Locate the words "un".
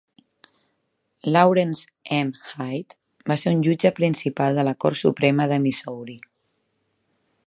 3.57-3.61